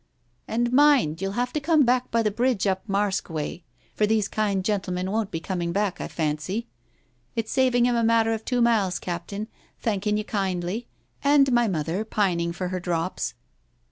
And, 0.47 0.73
mind, 0.73 1.21
you'll 1.21 1.33
have 1.33 1.53
to 1.53 1.59
come 1.59 1.85
back 1.85 2.09
by 2.09 2.23
the 2.23 2.31
bridge 2.31 2.65
up 2.65 2.87
Marske 2.89 3.29
way, 3.29 3.63
for 3.93 4.07
these 4.07 4.27
kind 4.27 4.65
gentle 4.65 4.91
men 4.91 5.11
won't 5.11 5.29
be 5.29 5.39
coming 5.39 5.71
back, 5.71 6.01
I 6.01 6.07
fancy. 6.07 6.67
It's 7.35 7.51
saving 7.51 7.85
him 7.85 7.95
a 7.95 8.03
matter 8.03 8.33
of 8.33 8.43
two 8.43 8.61
miles, 8.61 8.97
Captain, 8.97 9.47
thanking 9.77 10.17
you 10.17 10.23
kindly, 10.23 10.87
and 11.23 11.51
my 11.51 11.67
mother 11.67 12.03
pining 12.03 12.51
for 12.51 12.69
her 12.69 12.79
drops." 12.79 13.35